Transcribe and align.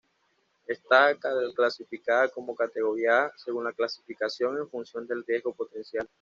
Está 0.67 1.13
clasificada 1.55 2.27
como 2.29 2.55
categoría 2.55 3.25
"A", 3.25 3.31
según 3.37 3.65
la 3.65 3.71
clasificación 3.71 4.57
en 4.57 4.67
función 4.67 5.05
del 5.05 5.23
riesgo 5.23 5.53
potencial. 5.53 6.09